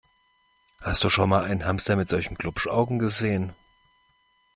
[0.81, 3.53] Hast du schon mal einen Hamster mit solchen Glupschaugen gesehen?